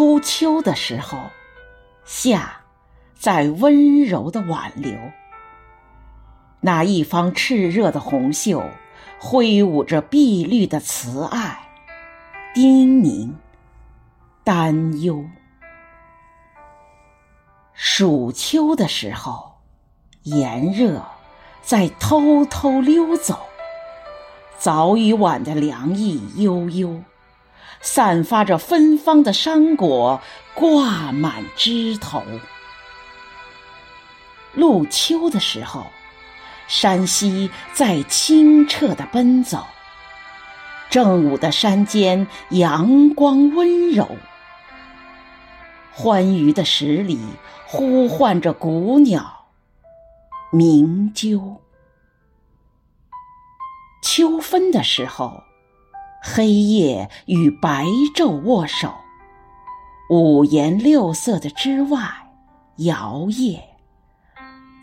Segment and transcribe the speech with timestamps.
[0.00, 1.18] 初秋的时候，
[2.06, 2.62] 夏
[3.18, 4.98] 在温柔的挽留。
[6.62, 8.64] 那一方炽热的红袖，
[9.18, 11.68] 挥舞着碧绿的慈爱，
[12.54, 13.34] 叮咛，
[14.42, 15.22] 担忧。
[17.74, 19.56] 暑秋的时候，
[20.22, 21.04] 炎热
[21.60, 23.38] 在偷偷溜走。
[24.56, 27.02] 早与晚的凉意悠悠，
[27.80, 30.20] 散发着芬芳的山果
[30.54, 32.22] 挂满枝头。
[34.52, 35.86] 入秋的时候，
[36.66, 39.66] 山溪在清澈的奔走。
[40.90, 44.08] 正午的山间，阳光温柔。
[45.92, 47.18] 欢愉的十里，
[47.66, 49.46] 呼唤着古鸟
[50.50, 51.58] 鸣啾。
[54.02, 55.44] 秋分的时候，
[56.22, 58.94] 黑夜与白昼握手，
[60.10, 61.98] 五颜六色的枝外
[62.76, 63.60] 摇曳，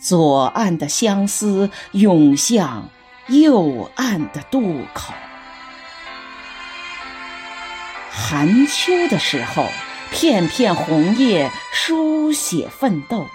[0.00, 2.88] 左岸的相思涌向
[3.26, 4.60] 右岸的渡
[4.94, 5.12] 口。
[8.10, 9.66] 寒秋的时候，
[10.12, 13.26] 片片红叶书写奋斗，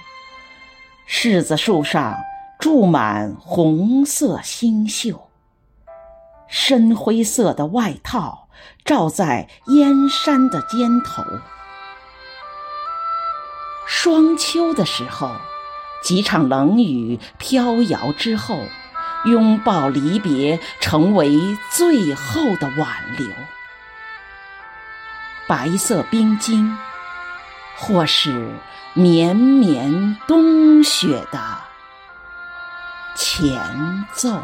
[1.05, 2.17] 柿子树上
[2.59, 5.28] 住满红色星宿。
[6.49, 8.47] 深灰色的外套
[8.83, 11.23] 罩在燕山的肩头。
[13.85, 15.31] 霜秋的时候，
[16.03, 18.59] 几场冷雨飘摇之后，
[19.25, 23.27] 拥抱离别成为最后的挽留。
[25.47, 26.77] 白色冰晶，
[27.75, 28.51] 或是
[28.93, 31.39] 绵绵冬雪的
[33.15, 34.43] 前奏。